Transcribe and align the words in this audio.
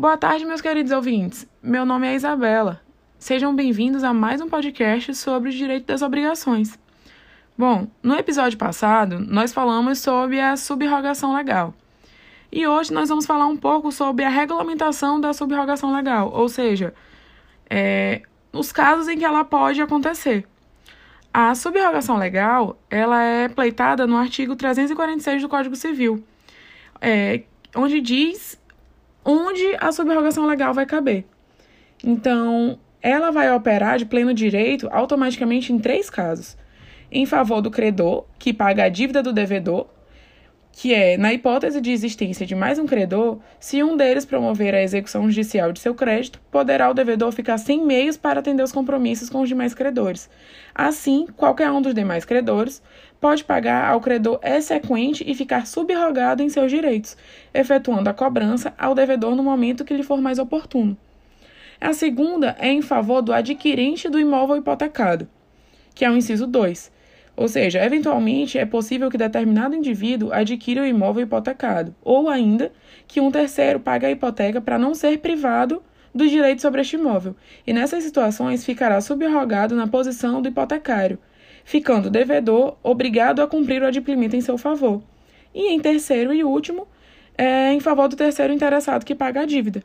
Boa 0.00 0.16
tarde, 0.16 0.46
meus 0.46 0.62
queridos 0.62 0.92
ouvintes. 0.92 1.46
Meu 1.62 1.84
nome 1.84 2.06
é 2.06 2.14
Isabela. 2.14 2.80
Sejam 3.18 3.54
bem-vindos 3.54 4.02
a 4.02 4.14
mais 4.14 4.40
um 4.40 4.48
podcast 4.48 5.14
sobre 5.14 5.50
o 5.50 5.52
direito 5.52 5.84
das 5.84 6.00
obrigações. 6.00 6.78
Bom, 7.54 7.86
no 8.02 8.14
episódio 8.14 8.56
passado, 8.56 9.18
nós 9.18 9.52
falamos 9.52 9.98
sobre 9.98 10.40
a 10.40 10.56
subrogação 10.56 11.34
legal. 11.34 11.74
E 12.50 12.66
hoje 12.66 12.94
nós 12.94 13.10
vamos 13.10 13.26
falar 13.26 13.46
um 13.46 13.58
pouco 13.58 13.92
sobre 13.92 14.24
a 14.24 14.30
regulamentação 14.30 15.20
da 15.20 15.34
subrogação 15.34 15.92
legal, 15.92 16.32
ou 16.32 16.48
seja, 16.48 16.94
é, 17.68 18.22
os 18.54 18.72
casos 18.72 19.06
em 19.06 19.18
que 19.18 19.24
ela 19.26 19.44
pode 19.44 19.82
acontecer. 19.82 20.46
A 21.30 21.54
subrogação 21.54 22.16
legal, 22.16 22.80
ela 22.88 23.22
é 23.22 23.50
pleitada 23.50 24.06
no 24.06 24.16
artigo 24.16 24.56
346 24.56 25.42
do 25.42 25.48
Código 25.50 25.76
Civil, 25.76 26.24
é, 27.02 27.42
onde 27.76 28.00
diz 28.00 28.58
onde 29.24 29.76
a 29.78 29.92
subrogação 29.92 30.46
legal 30.46 30.72
vai 30.72 30.86
caber. 30.86 31.24
Então, 32.04 32.78
ela 33.02 33.30
vai 33.30 33.52
operar 33.52 33.98
de 33.98 34.06
pleno 34.06 34.34
direito 34.34 34.88
automaticamente 34.90 35.72
em 35.72 35.78
três 35.78 36.10
casos: 36.10 36.56
em 37.10 37.26
favor 37.26 37.60
do 37.60 37.70
credor, 37.70 38.24
que 38.38 38.52
paga 38.52 38.84
a 38.84 38.88
dívida 38.88 39.22
do 39.22 39.32
devedor, 39.32 39.86
que 40.72 40.94
é, 40.94 41.16
na 41.16 41.32
hipótese 41.32 41.80
de 41.80 41.90
existência 41.90 42.46
de 42.46 42.54
mais 42.54 42.78
um 42.78 42.86
credor, 42.86 43.38
se 43.58 43.82
um 43.82 43.96
deles 43.96 44.24
promover 44.24 44.74
a 44.74 44.82
execução 44.82 45.28
judicial 45.28 45.72
de 45.72 45.80
seu 45.80 45.94
crédito, 45.94 46.40
poderá 46.50 46.88
o 46.88 46.94
devedor 46.94 47.32
ficar 47.32 47.58
sem 47.58 47.84
meios 47.84 48.16
para 48.16 48.40
atender 48.40 48.62
os 48.62 48.72
compromissos 48.72 49.28
com 49.28 49.42
os 49.42 49.48
demais 49.48 49.74
credores. 49.74 50.30
Assim, 50.74 51.26
qualquer 51.36 51.70
um 51.70 51.82
dos 51.82 51.92
demais 51.92 52.24
credores 52.24 52.82
pode 53.20 53.44
pagar 53.44 53.90
ao 53.90 54.00
credor 54.00 54.38
exequente 54.42 55.24
e 55.26 55.34
ficar 55.34 55.66
subrogado 55.66 56.42
em 56.42 56.48
seus 56.48 56.70
direitos, 56.70 57.16
efetuando 57.52 58.08
a 58.08 58.14
cobrança 58.14 58.72
ao 58.78 58.94
devedor 58.94 59.34
no 59.34 59.42
momento 59.42 59.84
que 59.84 59.94
lhe 59.94 60.02
for 60.02 60.20
mais 60.20 60.38
oportuno. 60.38 60.96
A 61.80 61.92
segunda 61.92 62.56
é 62.58 62.68
em 62.68 62.80
favor 62.80 63.20
do 63.20 63.32
adquirente 63.32 64.08
do 64.08 64.20
imóvel 64.20 64.56
hipotecado, 64.56 65.28
que 65.94 66.04
é 66.04 66.10
o 66.10 66.16
inciso 66.16 66.46
2 66.46 66.99
ou 67.40 67.48
seja, 67.48 67.82
eventualmente 67.82 68.58
é 68.58 68.66
possível 68.66 69.08
que 69.10 69.16
determinado 69.16 69.74
indivíduo 69.74 70.30
adquira 70.30 70.82
o 70.82 70.84
imóvel 70.84 71.22
hipotecado, 71.22 71.94
ou 72.02 72.28
ainda 72.28 72.70
que 73.08 73.18
um 73.18 73.30
terceiro 73.30 73.80
pague 73.80 74.04
a 74.04 74.10
hipoteca 74.10 74.60
para 74.60 74.78
não 74.78 74.94
ser 74.94 75.20
privado 75.20 75.82
do 76.14 76.28
direito 76.28 76.60
sobre 76.60 76.82
este 76.82 76.96
imóvel, 76.96 77.34
e 77.66 77.72
nessas 77.72 78.04
situações 78.04 78.62
ficará 78.62 79.00
subrogado 79.00 79.74
na 79.74 79.86
posição 79.86 80.42
do 80.42 80.50
hipotecário, 80.50 81.18
ficando 81.64 82.08
o 82.08 82.10
devedor 82.10 82.76
obrigado 82.82 83.40
a 83.40 83.48
cumprir 83.48 83.80
o 83.80 83.86
adimplemento 83.86 84.36
em 84.36 84.42
seu 84.42 84.58
favor. 84.58 85.02
E 85.54 85.72
em 85.72 85.80
terceiro 85.80 86.34
e 86.34 86.44
último, 86.44 86.86
é 87.38 87.72
em 87.72 87.80
favor 87.80 88.06
do 88.06 88.16
terceiro 88.16 88.52
interessado 88.52 89.02
que 89.02 89.14
paga 89.14 89.40
a 89.40 89.46
dívida. 89.46 89.82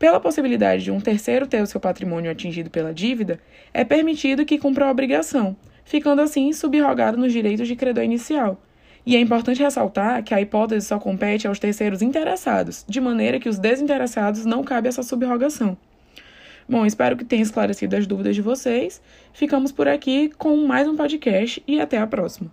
Pela 0.00 0.18
possibilidade 0.18 0.82
de 0.82 0.90
um 0.90 0.98
terceiro 0.98 1.46
ter 1.46 1.62
o 1.62 1.66
seu 1.66 1.78
patrimônio 1.78 2.28
atingido 2.28 2.70
pela 2.70 2.92
dívida, 2.92 3.38
é 3.72 3.84
permitido 3.84 4.44
que 4.44 4.58
cumpra 4.58 4.86
a 4.86 4.90
obrigação, 4.90 5.56
ficando 5.88 6.20
assim 6.20 6.52
subrogado 6.52 7.16
nos 7.16 7.32
direitos 7.32 7.66
de 7.66 7.74
credor 7.74 8.04
inicial. 8.04 8.60
E 9.06 9.16
é 9.16 9.20
importante 9.20 9.62
ressaltar 9.62 10.22
que 10.22 10.34
a 10.34 10.40
hipótese 10.40 10.86
só 10.86 10.98
compete 10.98 11.48
aos 11.48 11.58
terceiros 11.58 12.02
interessados, 12.02 12.84
de 12.86 13.00
maneira 13.00 13.40
que 13.40 13.48
os 13.48 13.58
desinteressados 13.58 14.44
não 14.44 14.62
cabe 14.62 14.86
essa 14.86 15.02
subrogação. 15.02 15.78
Bom, 16.68 16.84
espero 16.84 17.16
que 17.16 17.24
tenha 17.24 17.42
esclarecido 17.42 17.96
as 17.96 18.06
dúvidas 18.06 18.36
de 18.36 18.42
vocês. 18.42 19.00
Ficamos 19.32 19.72
por 19.72 19.88
aqui 19.88 20.30
com 20.36 20.54
mais 20.58 20.86
um 20.86 20.94
podcast 20.94 21.62
e 21.66 21.80
até 21.80 21.96
a 21.96 22.06
próxima. 22.06 22.50